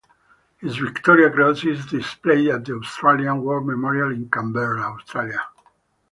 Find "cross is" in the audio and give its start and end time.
1.29-1.85